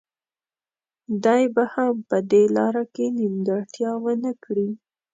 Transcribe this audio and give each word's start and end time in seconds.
دی 1.23 1.43
به 1.55 1.63
هم 1.73 1.93
په 2.09 2.17
دې 2.31 2.43
لاره 2.57 2.83
کې 2.93 3.05
نیمګړتیا 3.19 3.91
ونه 4.03 4.31
کړي. 4.43 4.69